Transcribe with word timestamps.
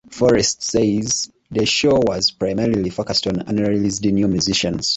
Forrest 0.09 0.63
says, 0.63 1.29
The 1.51 1.67
show 1.67 1.93
was 1.99 2.31
primarily 2.31 2.89
focused 2.89 3.27
on 3.27 3.41
unreleased 3.45 4.03
new 4.03 4.27
musicians. 4.27 4.89